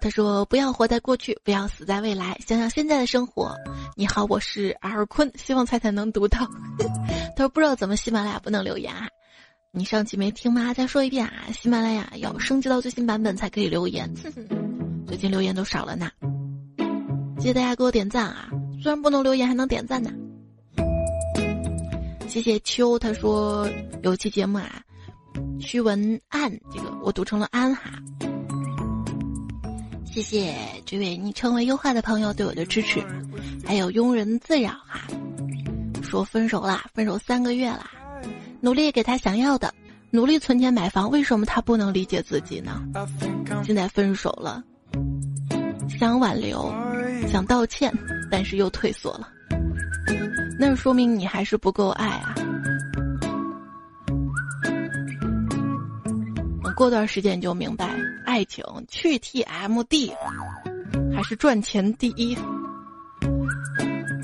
[0.00, 3.54] 他说：“不要活在过去，不要死在未来，想想现在的生活。”
[3.96, 6.38] 你好，我是尔坤，希望菜菜能读到。
[7.36, 9.08] 他说：“不知道怎么喜马拉雅不能留言啊？
[9.72, 10.72] 你上期没听吗？
[10.72, 11.44] 再说一遍啊！
[11.52, 14.10] 喜马拉雅要升级到最新版本才可以留言，
[15.06, 16.10] 最近留言都少了呢。”
[17.40, 18.50] 谢谢大家给我点赞啊！
[18.82, 20.10] 虽然不能留言，还能点赞呢。
[22.28, 23.66] 谢谢秋，他说
[24.02, 24.82] 有期节目啊，
[25.58, 27.92] 徐文案这个我读成了安哈。
[30.04, 33.02] 谢谢这位昵称为优化的朋友对我的支持，
[33.64, 35.00] 还有庸人自扰哈，
[36.02, 37.90] 说分手啦，分手三个月啦，
[38.60, 39.72] 努力给他想要的，
[40.10, 42.82] 努力存钱买房，为什么他不能理解自己呢？
[43.64, 44.62] 现在分手了，
[46.00, 46.72] 想挽留。
[47.28, 47.92] 想道歉，
[48.30, 49.28] 但是又退缩了，
[50.58, 52.34] 那说明你还是不够爱啊。
[56.74, 57.94] 过段时间你就明白，
[58.24, 60.10] 爱情去 TMD，
[61.14, 62.34] 还是赚钱第一。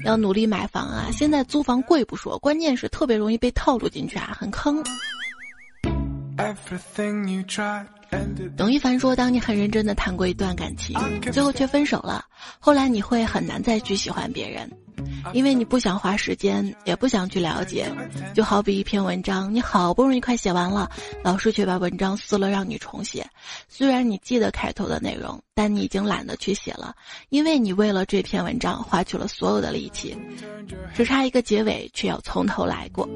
[0.06, 1.08] 要努力买房啊！
[1.12, 4.82] 现在租房贵不说，关键是特别容易被套路进去啊，很坑。
[8.56, 10.98] 董一凡说：“当你很认真的谈过一段感情，
[11.32, 12.24] 最后却分手了，
[12.58, 14.70] 后来你会很难再去喜欢别人。”
[15.34, 17.92] 因为你不想花时间，也不想去了解，
[18.32, 20.88] 就好比一篇文章，你好不容易快写完了，
[21.22, 23.26] 老师却把文章撕了让你重写。
[23.68, 26.94] 虽然你记得开头的内容，但你已经懒得去写了，
[27.28, 30.16] 因为你为了这篇文章花去了所有的力气，
[30.94, 33.06] 只差一个结尾，却要从头来过。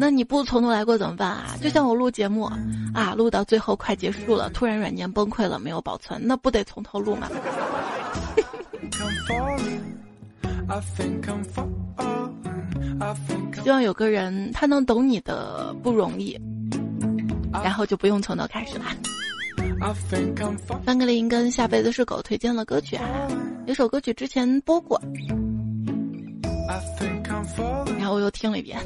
[0.00, 1.54] 那你不从头来过怎么办啊？
[1.60, 2.50] 就像我录节目，
[2.94, 7.28] 啊，录到最后快结束了，突然软件崩溃了，没有保存，那不得从头录吗？
[13.62, 16.40] 希望有个人他能懂你的不容易，
[17.52, 18.86] 然后就不用从头开始了。
[20.82, 23.04] 范格林跟下辈子是狗推荐了歌曲啊，
[23.66, 24.98] 有首歌曲之前播过，
[27.98, 28.78] 然后我又听了一遍。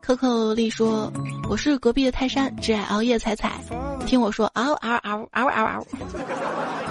[0.00, 1.12] 可可丽说
[1.48, 3.60] ：“我是隔壁的泰山，只爱熬夜踩踩，
[4.06, 5.86] 听我说嗷嗷嗷嗷嗷嗷。”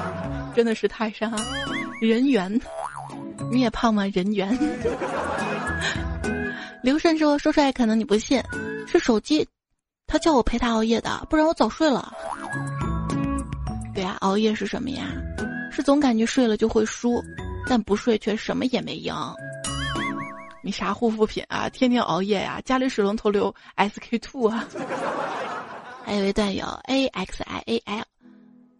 [0.55, 1.31] 真的是泰山，
[2.01, 2.59] 人缘，
[3.51, 4.05] 你也胖吗？
[4.13, 4.57] 人缘。
[6.81, 8.41] 刘顺说说出来可能你不信，
[8.87, 9.45] 是手机，
[10.07, 12.13] 他叫我陪他熬夜的，不然我早睡了。
[13.93, 15.03] 对呀，熬夜是什么呀？
[15.81, 17.23] 总感觉睡了就会输，
[17.67, 19.13] 但不睡却什么也没赢。
[20.61, 21.69] 你啥护肤品啊？
[21.69, 22.61] 天天熬夜呀？
[22.65, 24.67] 家里水龙头流 SK two 啊？
[26.03, 28.03] 还有一段有 A X I A L。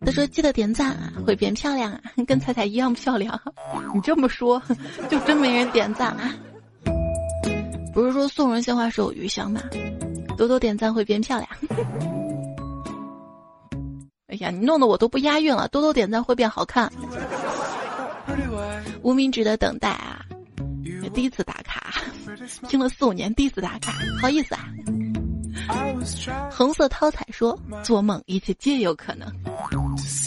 [0.06, 3.40] 他说：“记得点赞啊，会变漂亮啊，跟彩彩一样漂亮。
[3.94, 4.62] 你这么说，
[5.10, 6.34] 就真没人点赞啊？
[7.94, 9.62] 不是说送人鲜花是有余香吗？
[10.38, 11.50] 多多点赞会变漂亮。
[14.40, 15.68] 呀，你弄得我都不押韵了。
[15.70, 16.92] 多多点赞会变好看。
[19.02, 20.26] 无名指的等待啊，
[21.14, 22.02] 第一次打卡，
[22.68, 24.68] 听了四五年，第一次打卡，好意思啊。”
[26.52, 29.28] 红色涛彩说：“做梦，一切皆有可能。”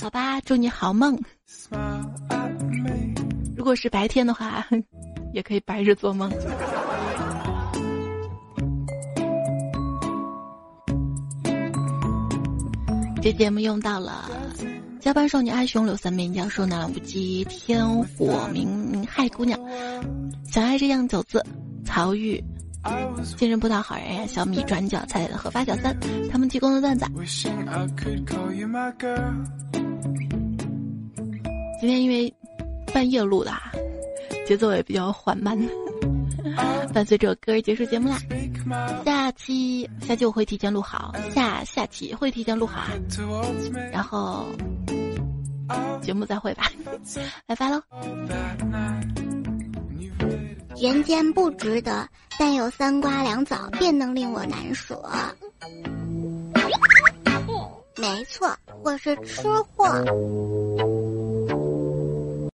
[0.00, 1.18] 好吧，祝你好梦。
[3.56, 4.66] 如果是白天的话，
[5.32, 6.30] 也可以白日做梦。
[13.23, 14.29] 这节目用到了
[14.99, 17.87] 加班少女爱熊柳三面教授南浪不羁天
[18.18, 19.57] 火明害姑娘，
[20.45, 21.41] 小爱这样九字
[21.85, 22.43] 曹玉。
[23.37, 25.97] 精神葡萄好人呀，小米转角菜的和发小三，
[26.33, 27.07] 他们提供的段子。
[31.81, 32.35] 今天因为
[32.93, 33.53] 半夜录的，
[34.49, 35.57] 节奏也比较缓慢。
[36.93, 38.18] 伴随这首歌结束节目啦，
[39.05, 42.84] 下期下期我会提前录好，下下期会提前录好，
[43.90, 44.47] 然后
[46.03, 46.70] 节目再会吧，
[47.47, 47.82] 拜拜喽。
[50.76, 55.01] 人间不值得，但有三瓜两枣便能令我难舍。
[57.99, 58.51] 没错，
[58.82, 59.86] 我是吃货。